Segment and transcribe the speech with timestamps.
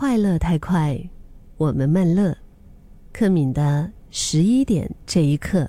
[0.00, 0.96] 快乐太快，
[1.56, 2.32] 我们慢乐。
[3.12, 5.68] 克敏的十一点这一刻，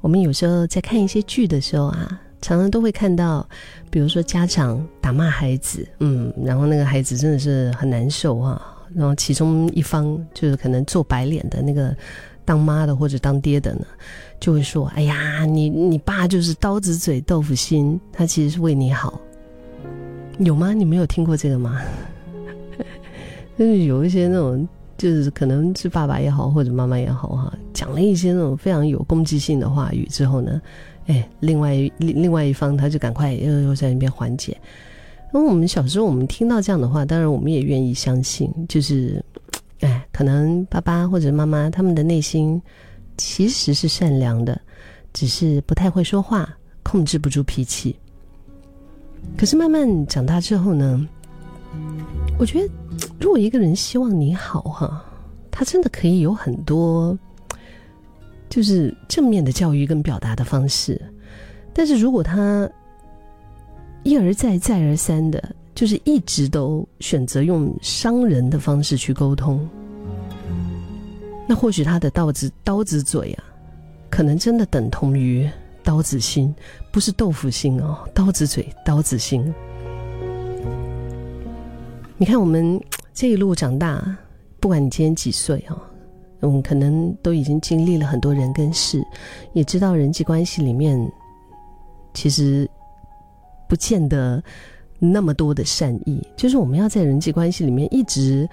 [0.00, 3.46] 我们有时候在看一些剧的时候啊，常常都会看到，
[3.90, 11.94] 比如说家长打骂孩子，嗯，然后那个孩子真的是很难受啊，然后其中一方就是可能做白脸的那个
[12.46, 13.86] 当妈的或者当爹的呢，
[14.40, 19.20] 就会说：“哎呀，你你爸就是刀子嘴豆腐心，他其实是为你好。”
[20.40, 20.72] 有吗？
[20.72, 21.82] 你没有听过这个吗？
[23.60, 24.66] 就是有一些那种，
[24.96, 30.62] 就是可能是爸爸也好，或者妈妈也好哈，讲了一些那种非常有攻击性的话语之后呢，
[31.08, 34.56] 哎，另外另另外一方他就赶快又又在那边缓解。
[35.34, 39.22] 因为我们小时候我们听到这样的话，当然我们也愿意相信，就是
[39.80, 42.58] 哎，可能爸爸或者妈妈他们的内心
[43.18, 44.58] 其实是善良的，
[45.12, 46.48] 只是不太会说话，
[46.82, 47.94] 控制不住脾气。
[49.36, 51.06] 可是慢慢长大之后呢，
[52.38, 52.72] 我觉得，
[53.20, 55.04] 如果一个人希望你好哈，
[55.50, 57.16] 他真的可以有很多，
[58.48, 61.00] 就是正面的教育跟表达的方式。
[61.72, 62.68] 但是如果他
[64.02, 69.68] 一而再再而三的，就是一直都选择用伤人的方式去沟通，
[71.46, 73.44] 那或许他的刀子刀子嘴啊，
[74.08, 75.48] 可能真的等同于。
[75.82, 76.54] 刀子心
[76.92, 79.42] 不是豆腐心哦，刀子嘴，刀子心。
[82.18, 82.78] 你看，我们
[83.12, 84.16] 这一路长大，
[84.58, 85.78] 不管你今年几岁哦，
[86.40, 89.04] 嗯，可能都已经经历了很多人跟事，
[89.52, 90.98] 也知道人际关系里面
[92.14, 92.68] 其实
[93.68, 94.42] 不见得
[94.98, 96.26] 那么多的善意。
[96.36, 98.48] 就是我们要在人际关系里面一直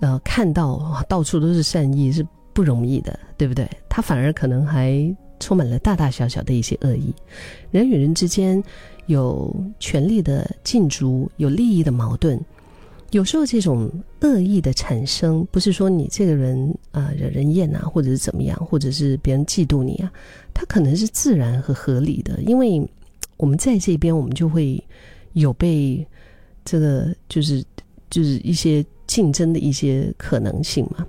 [0.00, 3.68] 呃看到到处都是善意是不容易的，对不对？
[3.88, 5.14] 他反而可能还。
[5.40, 7.14] 充满了大大小小的一些恶意，
[7.70, 8.60] 人与人之间
[9.06, 12.36] 有权力的竞逐，有利益的矛盾。
[13.10, 20.12] 有时候这种恶意的产生，不是说你这个人啊惹人厌啊，或者是怎么样，或者是别人嫉妒你啊，
[20.52, 22.40] 它可能是自然和合理的。
[22.42, 22.86] 因为
[23.36, 24.82] 我们在这边，我们就会
[25.32, 26.06] 有被
[26.64, 27.64] 这个就是
[28.10, 31.06] 就是一些竞争的一些可能性嘛。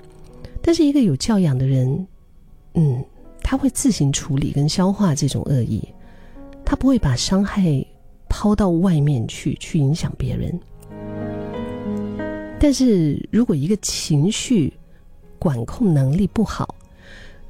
[0.61, 2.07] 但是一个有教养的人，
[2.73, 3.03] 嗯。
[3.41, 5.81] 他会自行处理跟消化这种恶意，
[6.63, 7.83] 他不会把伤害
[8.27, 10.53] 抛到外面去，去影响别人。
[12.59, 14.73] 但是如果一个情绪
[15.37, 16.75] 管控能力不好、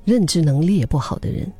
[0.06, 1.52] 认知能力也不好的人，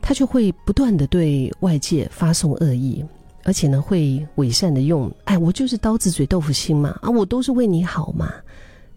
[0.00, 3.04] 他就会不断的对外界发送恶意，
[3.44, 8.34] 而且呢会伪善的用“哎，我就是刀子嘴豆腐心嘛，啊，我都是为你好嘛”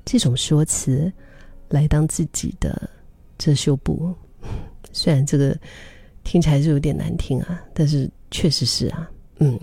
[0.03, 1.11] 这种说辞
[1.69, 2.89] 来当自己的
[3.37, 4.13] 遮羞布。
[4.91, 5.57] 虽然这个
[6.23, 9.09] 听起来是有点难听啊，但是确实是啊，
[9.39, 9.59] 嗯，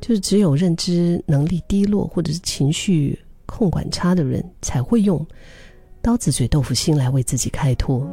[0.00, 5.24] 就是只有认知能力低落或者是情绪控管差的人，才会用
[6.02, 8.06] 刀子嘴豆腐心来为自己开脱。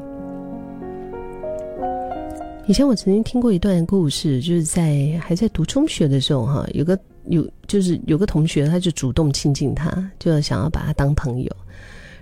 [2.66, 11.52] 以前我曾经听过一段故事，就是在还在读中学的时候，哈，有个有就是有个同学，他就主动亲近他，就要想要把他当朋友。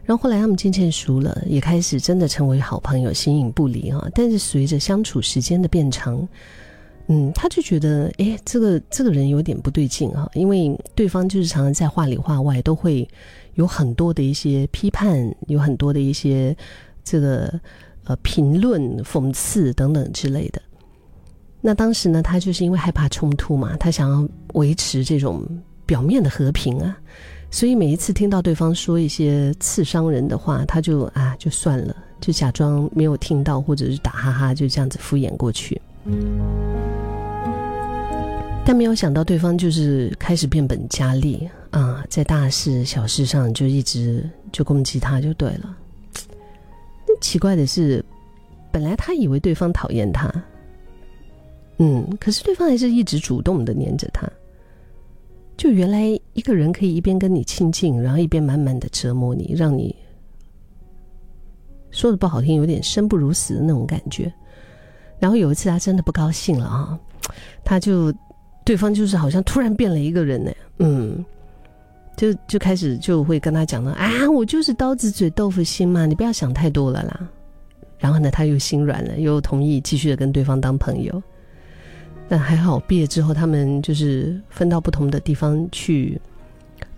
[0.04, 4.10] 然后后来他们渐渐熟了，也开始真的成为好朋友，形影不离啊。
[4.16, 6.28] 但是随着相处时间的变长，
[7.08, 13.08] 嗯，他就觉得，哎，这个这个人有点不对劲啊，因为对方就是常常在话里话外都会
[13.56, 16.56] 有很多的一些批判，有很多的一些
[17.04, 17.54] 这个
[18.06, 20.62] 呃评论、讽刺等等之类的。
[21.60, 25.44] 那当时呢，他就是因为害怕冲突嘛，他想要维持这种
[25.86, 26.98] 表面的和平啊。
[27.52, 35.80] 所以每一次听到对方说一些刺伤人的话，他就啊就算了，就假装没有听到，或者是打哈哈，就这样子敷衍过去。
[38.64, 45.78] 但没有想到对方就是开始变本加厉啊，在大事小事上就一直就攻击他就对了。
[47.06, 48.04] 那奇怪的是，
[48.72, 50.32] 本来他以为对方讨厌他，
[51.80, 54.30] 嗯，可是对方还是一直主动的黏着他。
[55.58, 59.94] 就原来一个人可以一边跟你亲近，然后一边慢慢的折磨你，让你
[61.90, 64.32] 说的不好听，有点生不如死的那种感觉。
[65.20, 67.00] 然后有一次他真的不高兴了啊，
[67.66, 68.14] 他就
[68.64, 71.24] 对方就是好像突然变了一个人呢，嗯，
[72.16, 77.28] 就就开始就会跟他讲了啊，我就是刀子嘴豆腐心嘛，你不要想太多了啦。
[77.98, 81.22] 然后呢，他又心软了，又同意继续的跟对方当朋友。
[82.28, 86.20] 但还好，毕业之后他们就是分到不同的地方去，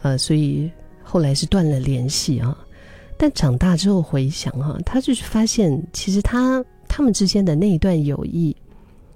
[0.02, 0.72] 呃，所以
[1.02, 2.58] 后来是断了联系啊。
[3.18, 8.56] 但长大之后回想哈，他就是发现，其实他他们之间的那一段友谊，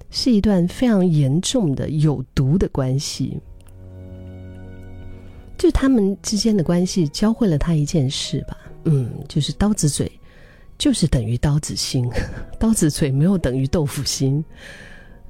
[0.10, 3.38] 是一段非常严重的有毒的关系。
[5.58, 10.12] 就他们之间的关系教会了他一件事吧，嗯，就是刀子嘴，
[10.78, 12.08] 就是等于刀子心，
[12.60, 14.44] 刀子嘴没有等于豆腐心。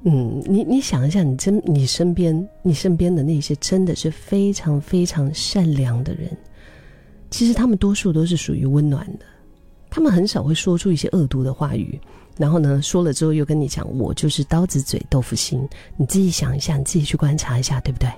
[0.04, 6.30] 嗯，你你想一下，你真你身边你身边的那些真的是非常非常善良的人，
[7.30, 9.24] 其实他们多数都是属于温暖的，
[9.90, 11.98] 他们很少会说出一些恶毒的话语，
[12.36, 18.10] 然后呢说了之后又跟你讲我就是刀子嘴豆腐心，你自己想一下，你自己去观察一下，对不对？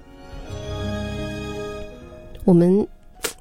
[2.45, 2.87] 我们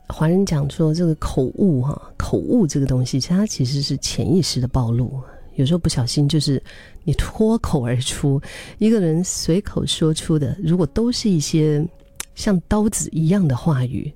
[0.08, 5.20] 华人讲说这个口误哈，口误这个东西，其实它其实是潜意识的暴露。
[5.56, 6.62] 有时候不小心就是
[7.04, 8.42] 你脱口而出，
[8.78, 11.86] 一个人随口说出的，如果都是一些
[12.34, 14.10] 像刀子一样的话语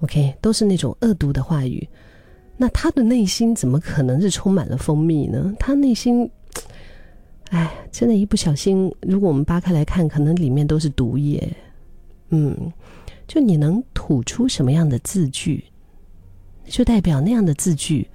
[0.00, 1.86] ，OK，都是那种恶毒的话语，
[2.62, 5.50] 那他的内心怎么可能是充满了蜂蜜呢？
[5.58, 6.30] 他内心，
[7.48, 11.50] 哎，真的，一不小心，如果我们扒开来看，可能里面都是毒液。
[12.28, 12.54] 嗯，
[13.26, 15.64] 就你能吐出什么样的字句，
[16.66, 18.06] 就代表那样的字句。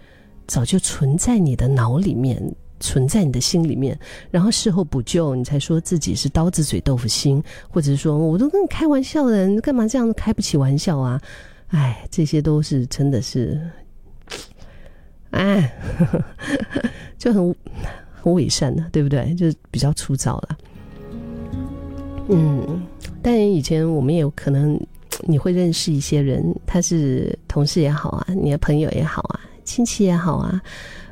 [0.45, 2.39] 早就存在你的脑里面，
[2.80, 3.98] 存在你的心里面，
[4.30, 11.19] 然后事后补救，你才说自己是刀子嘴豆腐心，或者是说我都跟你开玩笑的，你干嘛这样开不起玩笑啊？
[11.69, 13.59] 哎，这些都是真的是，
[15.36, 15.72] 哎，
[17.18, 17.56] 就很
[18.14, 19.34] 很伪善的，对不对？
[19.36, 20.58] 就是比较粗糙了。
[22.30, 22.82] 嗯，
[23.22, 24.80] 但以前我们也有可能
[25.28, 29.40] 你会认识一些人，他是同事也好啊，你的朋友也好啊。
[29.64, 30.62] 亲戚也好啊，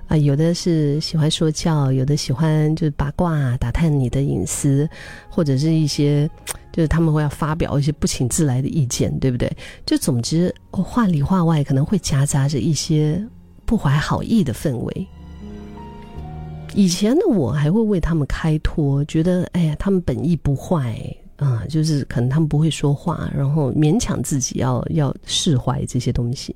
[0.07, 4.87] 啊，有的是喜欢说教，有的喜欢就是八卦打探你的隐私，
[5.27, 6.29] 或者是一些
[6.71, 9.51] 就是他们会要发表一些不请自来的意见，对不对？
[9.85, 13.23] 就总之话里话外可能会夹杂着一些
[13.73, 15.07] 不怀好意的氛围。
[16.75, 20.95] 以前的我还会为他们开脱，觉得哎呀，他们本意不坏
[21.37, 26.55] 啊，就是可能他们不会说话，然后勉强自己要要释怀这些东西。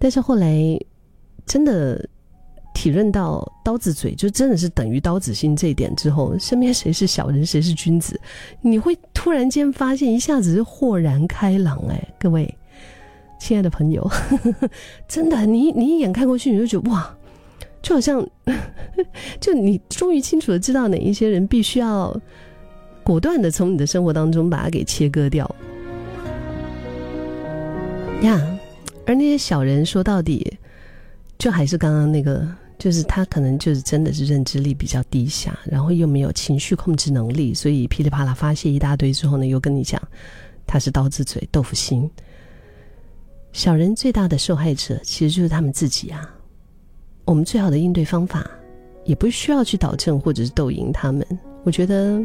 [0.00, 0.76] 但是后来，
[1.46, 2.04] 真的
[2.74, 8.20] 体认到刀子嘴就真的是等于刀子心这一点之后，身边谁是小人，谁是君子，
[8.60, 11.78] 你会突然间发现，一下子就豁然开朗。
[11.88, 12.52] 哎，各位
[13.38, 14.08] 亲爱的朋友，
[15.06, 17.14] 真的，你你一眼看过去，你就觉得哇，
[17.82, 18.26] 就好像，
[19.38, 22.18] 就你终于清楚的知道哪一些人必须要
[23.02, 25.44] 果断的从你的生活当中把它给切割掉
[28.22, 28.40] 呀。
[29.06, 30.56] 而那些小人说到底，
[31.36, 32.48] 就还是刚刚那个，
[32.78, 40.00] 就是他可能就是真的是认知力比较低下，然后又没有情绪控制能力，所以噼里啪啦发泄一大堆之后呢，又跟你讲
[40.66, 42.10] 他是刀子嘴豆腐心。
[43.54, 46.28] 小人最大的受害者其实就是他们自己啊。
[47.24, 48.44] 我们最好的应对方法，
[49.04, 51.24] 也不需要去导正或者是斗赢他们，
[51.62, 52.20] 我觉得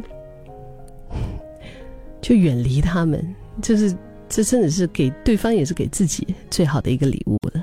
[2.19, 3.23] 就远离他们，
[3.61, 3.95] 就是。
[4.31, 7.53] 这真的是给对方，也是给自己最好的一个礼物了。